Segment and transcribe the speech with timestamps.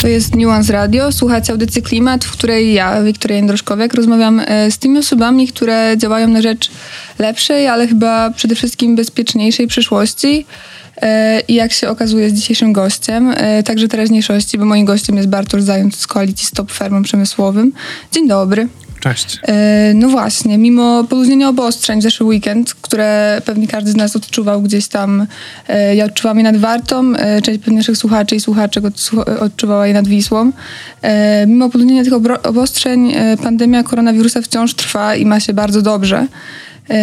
[0.00, 4.78] To jest Nuance Radio, słuchacie audycji Klimat, w której ja, Wiktoria Jędroszkowiak, rozmawiam e, z
[4.78, 6.70] tymi osobami, które działają na rzecz
[7.18, 10.46] lepszej, ale chyba przede wszystkim bezpieczniejszej przyszłości.
[11.02, 15.28] E, I jak się okazuje z dzisiejszym gościem, e, także teraźniejszości, bo moim gościem jest
[15.28, 17.72] Bartosz Zając z koalicji Stop Fermem Przemysłowym.
[18.12, 18.68] Dzień dobry.
[19.02, 19.38] Cześć.
[19.48, 24.62] E, no właśnie, mimo poluźnienia obostrzeń w zeszły weekend, które pewnie każdy z nas odczuwał
[24.62, 25.26] gdzieś tam,
[25.68, 28.84] e, ja odczuwam je nad Wartą, e, część naszych słuchaczy i słuchaczek
[29.40, 30.52] odczuwała je nad Wisłą.
[31.46, 36.26] Mimo poluźnienia tych obostrzeń pandemia koronawirusa wciąż trwa i ma się bardzo dobrze.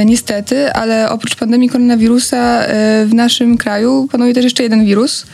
[0.05, 2.63] Niestety, ale oprócz pandemii koronawirusa
[3.05, 5.25] w naszym kraju panuje też jeszcze jeden wirus–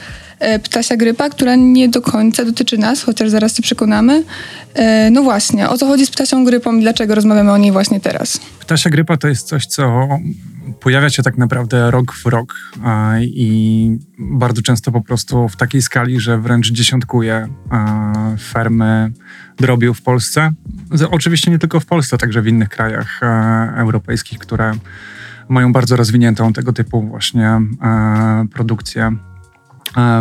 [0.64, 4.24] ptasia grypa, która nie do końca dotyczy nas, chociaż zaraz się przekonamy.
[4.74, 8.00] E, no właśnie, o co chodzi z ptasią grypą i dlaczego rozmawiamy o niej właśnie
[8.00, 8.40] teraz?
[8.60, 10.08] Ptasia grypa to jest coś, co
[10.80, 12.56] pojawia się tak naprawdę rok w rok
[13.22, 17.48] i bardzo często po prostu w takiej skali, że wręcz dziesiątkuje
[18.40, 19.12] fermy
[19.58, 20.52] drobiu w Polsce.
[21.12, 23.28] Oczywiście nie tylko w Polsce, także w innych krajach e,
[23.78, 24.72] europejskich, które
[25.50, 27.62] mają bardzo rozwiniętą tego typu właśnie
[28.54, 29.35] produkcję E,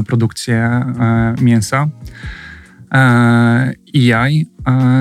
[0.07, 1.89] produkcję e, mięsa
[2.93, 4.47] e, i jaj.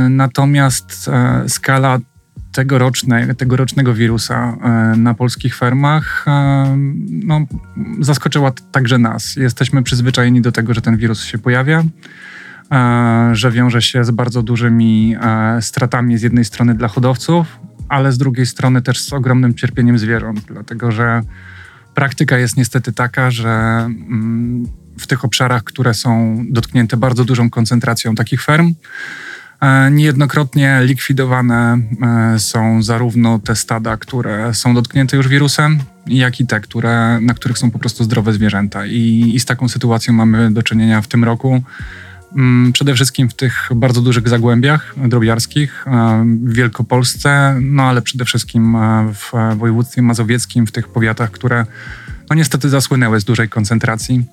[0.10, 1.10] Natomiast
[1.48, 2.00] skala
[2.52, 4.58] tegorocznej, tegorocznego wirusa
[4.98, 6.26] na polskich fermach
[7.10, 7.46] no,
[8.00, 9.36] zaskoczyła także nas.
[9.36, 11.84] Jesteśmy przyzwyczajeni do tego, że ten wirus się pojawia,
[13.32, 15.16] że wiąże się z bardzo dużymi
[15.62, 20.42] stratami z jednej strony dla hodowców, ale z drugiej strony też z ogromnym cierpieniem zwierząt,
[20.48, 21.22] dlatego że
[21.94, 24.68] Praktyka jest niestety taka, że mm,
[25.00, 28.74] w tych obszarach, które są dotknięte bardzo dużą koncentracją takich ferm,
[29.62, 31.78] e, Niejednokrotnie likwidowane
[32.36, 37.34] e, są zarówno te stada, które są dotknięte już wirusem, jak i te, które, na
[37.34, 38.86] których są po prostu zdrowe zwierzęta.
[38.86, 41.64] I, I z taką sytuacją mamy do czynienia w tym roku.
[42.36, 48.26] Mm, przede wszystkim w tych bardzo dużych zagłębiach drobiarskich e, w Wielkopolsce, no ale przede
[48.26, 51.66] wszystkim e, w województwie mazowieckim, w tych powiatach, które
[52.30, 54.24] no niestety zasłynęły z dużej koncentracji.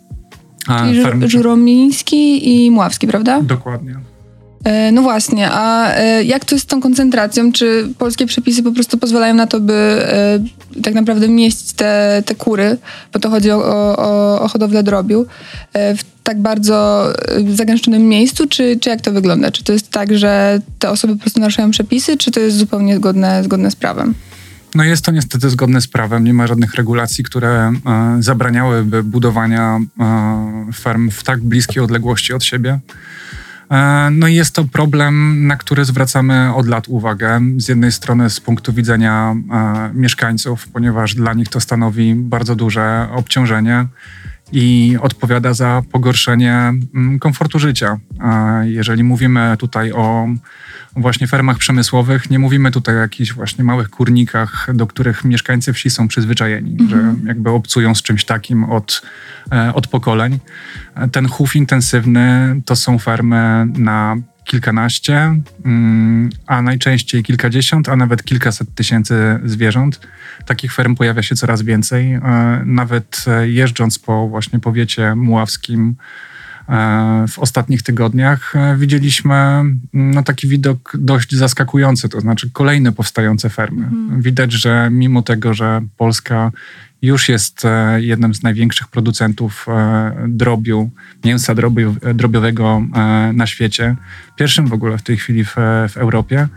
[0.78, 1.28] Czyli Farm...
[1.28, 3.42] Żuromiński i Mławski, prawda?
[3.42, 3.94] Dokładnie.
[4.64, 5.94] E, no właśnie, a
[6.24, 7.52] jak to jest z tą koncentracją?
[7.52, 10.06] Czy polskie przepisy po prostu pozwalają na to, by
[10.82, 12.78] tak naprawdę mieścić te, te kury,
[13.12, 13.64] bo to chodzi o,
[13.98, 15.26] o, o hodowlę drobiu,
[15.74, 17.08] w tak bardzo
[17.38, 19.50] y, zagęszczonym miejscu, czy, czy jak to wygląda?
[19.50, 22.96] Czy to jest tak, że te osoby po prostu naruszają przepisy, czy to jest zupełnie
[22.96, 24.14] zgodne, zgodne z prawem?
[24.74, 26.24] No jest to niestety zgodne z prawem.
[26.24, 27.72] Nie ma żadnych regulacji, które e,
[28.20, 32.78] zabraniałyby budowania e, ferm w tak bliskiej odległości od siebie.
[33.70, 37.40] E, no i jest to problem, na który zwracamy od lat uwagę.
[37.56, 43.08] Z jednej strony z punktu widzenia e, mieszkańców, ponieważ dla nich to stanowi bardzo duże
[43.12, 43.86] obciążenie
[44.52, 47.98] i odpowiada za pogorszenie mm, komfortu życia.
[48.64, 50.28] Jeżeli mówimy tutaj o
[50.96, 55.90] właśnie fermach przemysłowych, nie mówimy tutaj o jakichś właśnie małych kurnikach, do których mieszkańcy wsi
[55.90, 56.88] są przyzwyczajeni, mhm.
[56.90, 59.02] że jakby obcują z czymś takim od,
[59.52, 60.38] e, od pokoleń.
[61.12, 65.34] Ten chów intensywny to są fermy na kilkanaście,
[65.64, 70.00] mm, a najczęściej kilkadziesiąt, a nawet kilkaset tysięcy zwierząt.
[70.46, 72.12] Takich ferm pojawia się coraz więcej.
[72.12, 72.22] E,
[72.66, 75.96] nawet e, jeżdżąc po właśnie powiecie muławskim,
[76.68, 83.50] e, w ostatnich tygodniach widzieliśmy mm, no, taki widok dość zaskakujący, to znaczy kolejne powstające
[83.50, 83.84] fermy.
[83.84, 84.22] Mhm.
[84.22, 86.52] Widać, że mimo tego, że Polska
[87.02, 90.90] już jest e, jednym z największych producentów e, drobiu,
[91.24, 93.96] mięsa drobiu, drobiowego e, na świecie,
[94.36, 95.54] pierwszym w ogóle w tej chwili w,
[95.88, 96.48] w Europie,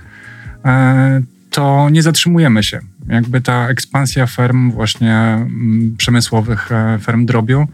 [1.50, 2.80] to nie zatrzymujemy się.
[3.08, 6.70] Jakby ta ekspansja ferm właśnie mm, przemysłowych,
[7.02, 7.68] ferm drobiu,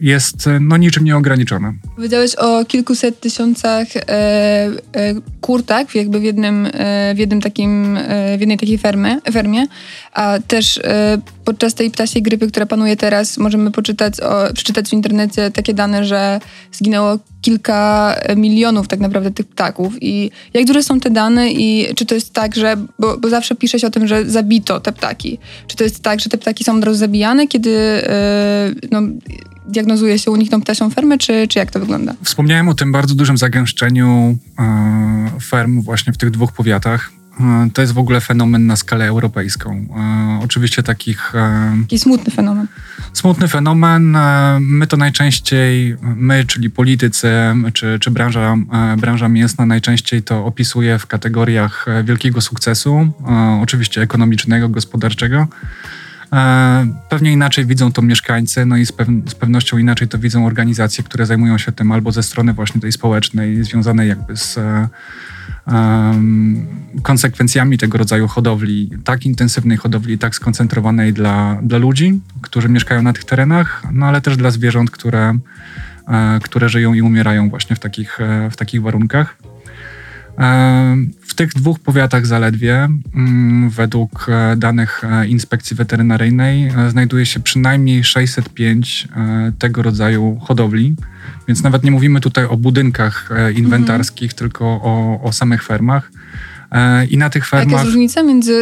[0.00, 1.72] jest no, niczym nieograniczona.
[1.96, 5.94] Powiedziałeś o kilkuset tysiącach e, e, kur, tak?
[5.94, 9.66] Jakby w jednym, e, w jednym takim, e, w jednej takiej fermie, fermie.
[10.12, 14.92] a też e, podczas tej ptasiej grypy, która panuje teraz, możemy poczytać o, przeczytać w
[14.92, 16.40] internecie takie dane, że
[16.72, 22.06] zginęło kilka milionów tak naprawdę tych ptaków i jak duże są te dane i czy
[22.06, 25.38] to jest tak, że, bo, bo zawsze pisze się o tym, że zabito te ptaki,
[25.66, 29.00] czy to jest tak, że te ptaki są od razu zabijane, kiedy e, no,
[29.68, 32.14] diagnozuje się u nich tą ptasią fermę, czy, czy jak to wygląda?
[32.22, 37.10] Wspomniałem o tym bardzo dużym zagęszczeniu e, ferm właśnie w tych dwóch powiatach.
[37.40, 39.86] E, to jest w ogóle fenomen na skalę europejską.
[39.96, 41.32] E, oczywiście takich...
[41.82, 42.66] Taki smutny fenomen.
[43.12, 44.16] Smutny fenomen.
[44.60, 47.32] My to najczęściej, my, czyli politycy,
[47.72, 48.56] czy, czy branża,
[48.98, 53.08] branża mięsna, najczęściej to opisuje w kategoriach wielkiego sukcesu,
[53.62, 55.48] oczywiście ekonomicznego, gospodarczego.
[56.32, 60.46] E, Pewnie inaczej widzą to mieszkańcy, no i z, pew- z pewnością inaczej to widzą
[60.46, 64.88] organizacje, które zajmują się tym albo ze strony właśnie tej społecznej, związanej jakby z e,
[67.02, 73.12] konsekwencjami tego rodzaju hodowli, tak intensywnej hodowli, tak skoncentrowanej dla, dla ludzi, którzy mieszkają na
[73.12, 75.38] tych terenach, no ale też dla zwierząt, które,
[76.08, 78.18] e, które żyją i umierają właśnie w takich,
[78.50, 79.36] w takich warunkach.
[80.38, 80.96] E,
[81.26, 88.04] W tych dwóch powiatach zaledwie, mm, według e, danych e, inspekcji weterynaryjnej, znajduje się przynajmniej
[88.04, 90.94] 605 e, tego rodzaju hodowli.
[91.48, 96.10] Więc nawet nie mówimy tutaj o budynkach e, inwentarskich, tylko o, o samych fermach.
[97.10, 97.80] I na tych A jaka fermach.
[97.80, 98.52] jest różnica między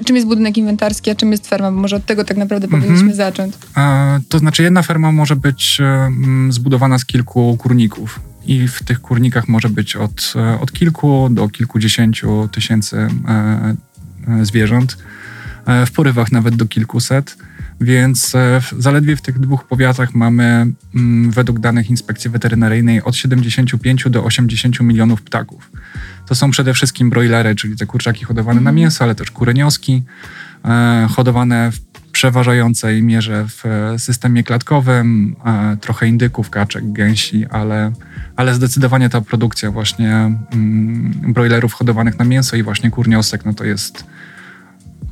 [0.00, 1.72] y, czym jest budynek inwentarski, a czym jest ferma?
[1.72, 2.82] Bo może od tego tak naprawdę Mhm.
[2.82, 3.54] powinniśmy zacząć.
[3.76, 8.20] E, To znaczy, jedna ferma może być mm, zbudowana z kilku kurników.
[8.46, 13.74] I w tych kurnikach może być od, e, od kilku do kilkudziesięciu tysięcy e,
[14.28, 14.96] e, zwierząt,
[15.86, 17.36] w porywach nawet do kilkuset.
[17.80, 18.32] Więc
[18.78, 24.80] zaledwie w tych dwóch powiatach mamy, mm, według danych inspekcji weterynaryjnej, od 75 do 80
[24.80, 25.70] milionów ptaków.
[26.26, 30.02] To są przede wszystkim broilery, czyli te kurczaki hodowane na mięso, ale też kurenioski,
[31.08, 31.89] hodowane w
[32.20, 37.92] przeważającej mierze w e, systemie klatkowym, e, trochę indyków, kaczek, gęsi, ale,
[38.36, 40.10] ale zdecydowanie ta produkcja właśnie
[40.52, 44.04] mm, broilerów hodowanych na mięso i właśnie kurniosek, no to jest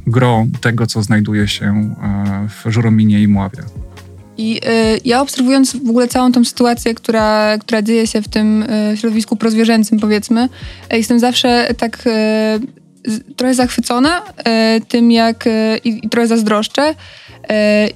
[0.07, 3.63] gro tego, co znajduje się e, w Żurominie i Mławie.
[4.39, 8.63] I y, ja obserwując w ogóle całą tą sytuację, która, która dzieje się w tym
[8.63, 10.49] y, środowisku prozwierzęcym, powiedzmy,
[10.93, 12.09] jestem zawsze tak
[13.37, 14.23] trochę zachwycona
[14.77, 16.95] y, tym, jak y, i, trochę zazdroszczę,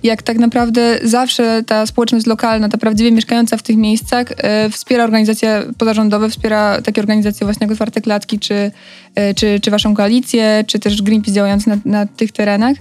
[0.03, 5.05] jak tak naprawdę zawsze ta społeczność lokalna, ta prawdziwie mieszkająca w tych miejscach, y, wspiera
[5.05, 10.65] organizacje pozarządowe, wspiera takie organizacje właśnie jak Otwarte Klatki, czy, y, czy, czy waszą koalicję,
[10.67, 12.77] czy też Greenpeace działający na, na tych terenach.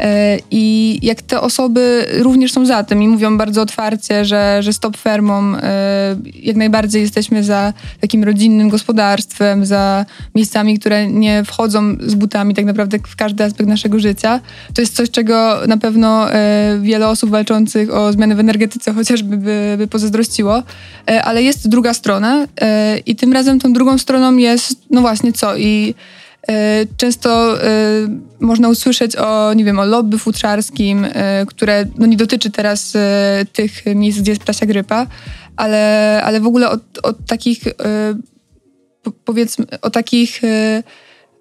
[0.00, 4.72] E, I jak te osoby również są za tym i mówią bardzo otwarcie, że, że
[4.72, 11.96] stop fermom, e, jak najbardziej jesteśmy za takim rodzinnym gospodarstwem, za miejscami, które nie wchodzą
[12.00, 14.40] z butami tak naprawdę w każdy aspekt naszego życia.
[14.74, 19.36] To jest coś, czego na pewno e, wiele osób walczących o zmiany w energetyce chociażby
[19.36, 20.62] by, by pozazdrościło.
[21.10, 25.32] E, Ale jest druga strona e, i tym razem tą drugą stroną jest, no właśnie
[25.32, 25.94] co i
[26.48, 27.70] E, Często e,
[28.40, 32.92] można usłyszeć o, nie wiem, o lobby futrzarskim, e, które no, nie dotyczy teraz
[33.52, 35.06] tych miejsc, gdzie jest ptasia grypa,
[35.56, 37.64] ale, ale w ogóle od, od takich,
[39.02, 40.40] po- powiedzmy, o takich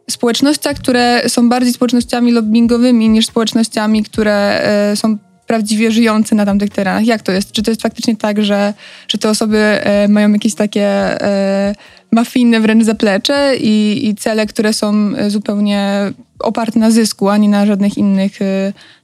[0.10, 4.62] społecznościach, które są bardziej społecznościami lobbyingowymi niż społecznościami, które
[4.92, 5.18] e, są
[5.48, 7.06] prawdziwie żyjące na tamtych terenach.
[7.06, 7.52] Jak to jest?
[7.52, 8.74] Czy to jest faktycznie tak, że,
[9.08, 10.86] że te osoby e, mają jakieś takie
[11.22, 11.76] e,
[12.12, 17.66] mafijne wręcz zaplecze i, i cele, które są zupełnie oparte na zysku, a nie na
[17.66, 18.40] żadnych innych,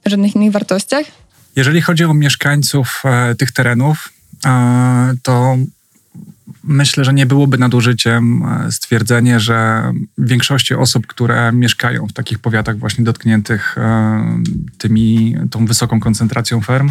[0.04, 1.06] na żadnych innych wartościach?
[1.56, 3.02] Jeżeli chodzi o mieszkańców
[3.38, 4.12] tych terenów,
[5.22, 5.56] to
[6.64, 12.78] myślę, że nie byłoby nadużyciem e, stwierdzenie, że większości osób, które mieszkają w takich powiatach
[12.78, 14.42] właśnie dotkniętych e,
[14.78, 16.90] tymi, tą wysoką koncentracją ferm,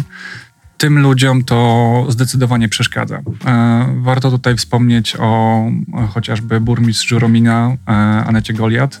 [0.78, 3.20] tym ludziom to zdecydowanie przeszkadza.
[3.46, 5.62] E, Warto tutaj wspomnieć o
[6.08, 7.90] chociażby burmistrz Żuromina, e,
[8.26, 9.00] Anecie Goliat,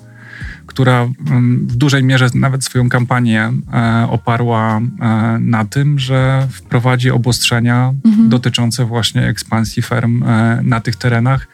[0.76, 7.10] która mm, w dużej mierze nawet swoją kampanię e, oparła e, na tym, że wprowadzi
[7.10, 7.94] obostrzenia
[8.28, 11.48] dotyczące właśnie ekspansji ferm e, na tych terenach.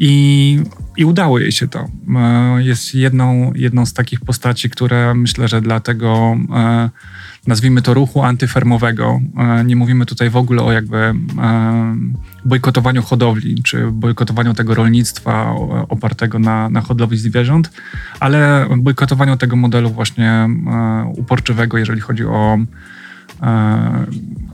[0.00, 0.60] I,
[0.96, 1.88] I udało jej się to.
[2.16, 6.90] E, Jest jedną, jedną z takich postaci, które myślę, że dla tego, e,
[7.46, 11.14] nazwijmy to ruchu antyfermowego, e, nie mówimy tutaj w ogóle o jakby
[12.44, 15.54] bojkotowaniu hodowli, czy bojkotowaniu tego rolnictwa
[15.88, 17.70] opartego na, na hodowli zwierząt,
[18.20, 20.48] ale bojkotowaniu tego modelu właśnie
[21.16, 22.58] uporczywego, jeżeli chodzi o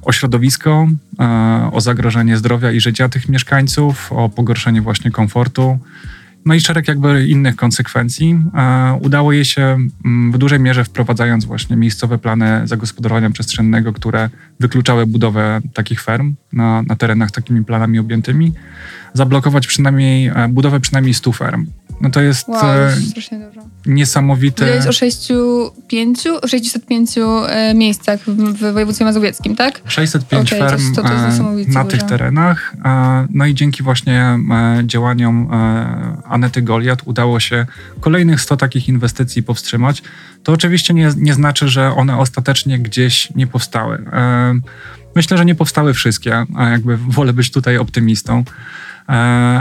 [0.03, 0.89] o środowisko,
[1.21, 5.79] e, o zagrożenie zdrowia i życia tych mieszkańców, o pogorszenie właśnie komfortu.
[6.45, 8.43] No i szereg jakby innych konsekwencji.
[8.55, 14.31] E, Udało jej się mm, w dużej mierze wprowadzając właśnie miejscowe plany zagospodarowania przestrzennego, które
[14.61, 18.53] wykluczały budowę takich ferm na, na terenach takimi planami objętymi,
[19.13, 21.67] zablokować przynajmniej e, budowę przynajmniej 100 ferm.
[22.01, 23.61] No to jest Wow, e, jest strasznie dużo.
[23.87, 24.59] niesamowity...
[24.63, 27.11] Powiedziałeś o 605, o 605
[27.49, 29.81] e, miejscach w, województwie mazowieckim, tak?
[29.87, 31.31] 605 Okej, to ferm to- to e,
[31.69, 31.85] na dużo.
[31.85, 32.75] tych terenach.
[33.31, 34.39] No i dzięki właśnie
[34.85, 35.51] działaniom
[36.25, 37.67] Anety Goliat udało się
[38.01, 40.03] kolejnych 100 takich inwestycji powstrzymać.
[40.43, 44.05] To oczywiście nie, nie znaczy, że one ostatecznie gdzieś nie powstały.
[45.17, 48.45] Myślę, że nie powstały wszystkie, a jakby wolę być tutaj optymistą.
[49.09, 49.13] E,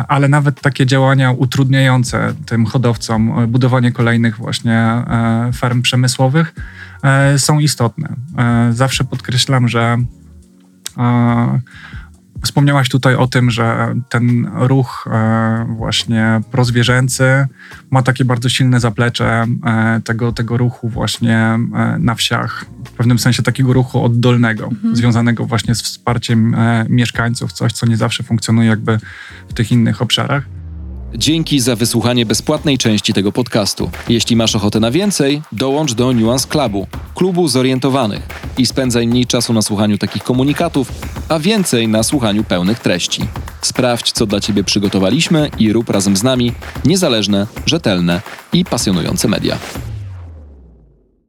[0.08, 6.56] Ale nawet takie działania utrudniające tym hodowcom budowanie kolejnych właśnie e, ferm przemysłowych
[7.04, 8.16] e, są istotne.
[8.72, 9.98] Zawsze podkreślam, że
[12.44, 17.48] Wspomniałaś tutaj o tym, że ten ruch e, właśnie prozwierzęcy
[17.92, 21.60] ma takie bardzo silne zaplecze e, tego, tego ruchu właśnie e,
[22.00, 26.56] na wsiach, w pewnym sensie takiego ruchu oddolnego, związanego właśnie z wsparciem
[26.90, 29.00] mieszkańców, coś, co nie zawsze funkcjonuje jakby
[29.50, 30.44] w tych innych obszarach.
[31.18, 33.90] Dzięki za wysłuchanie bezpłatnej części tego podcastu.
[34.10, 39.54] Jeśli masz ochotę na więcej, dołącz do Nuance Clubu, klubu zorientowanych i spędzaj mniej czasu
[39.54, 40.92] na słuchaniu takich komunikatów,
[41.30, 43.22] a więcej na słuchaniu pełnych treści.
[43.62, 46.54] Sprawdź, co dla Ciebie przygotowaliśmy i rób razem z nami
[46.86, 48.22] niezależne, rzetelne
[48.54, 49.58] i pasjonujące media.